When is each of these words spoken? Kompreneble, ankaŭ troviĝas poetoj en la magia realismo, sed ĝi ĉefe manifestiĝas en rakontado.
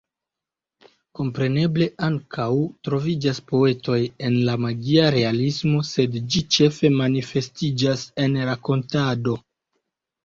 Kompreneble, 1.17 1.87
ankaŭ 2.07 2.47
troviĝas 2.87 3.41
poetoj 3.53 3.99
en 4.29 4.37
la 4.47 4.55
magia 4.65 5.11
realismo, 5.19 5.85
sed 5.93 6.19
ĝi 6.33 6.43
ĉefe 6.57 6.93
manifestiĝas 7.03 8.09
en 8.25 8.39
rakontado. 8.53 9.39